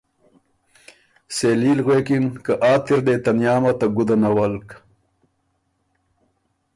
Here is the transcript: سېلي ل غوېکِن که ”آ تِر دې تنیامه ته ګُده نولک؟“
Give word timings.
سېلي 1.35 1.71
ل 1.77 1.79
غوېکِن 1.85 2.25
که 2.43 2.53
”آ 2.71 2.73
تِر 2.85 2.99
دې 3.05 3.15
تنیامه 3.23 3.71
ته 3.79 3.85
ګُده 3.95 4.15
نولک؟“ 4.21 4.67